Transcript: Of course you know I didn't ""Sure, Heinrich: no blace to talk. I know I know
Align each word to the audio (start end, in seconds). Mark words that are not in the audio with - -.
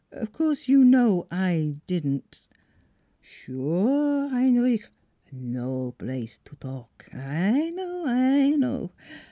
Of 0.11 0.31
course 0.31 0.67
you 0.67 0.83
know 0.83 1.27
I 1.29 1.75
didn't 1.85 2.47
""Sure, 3.21 4.29
Heinrich: 4.29 4.89
no 5.31 5.93
blace 5.99 6.39
to 6.45 6.55
talk. 6.55 7.07
I 7.13 7.69
know 7.69 8.05
I 8.07 8.49
know 8.55 8.93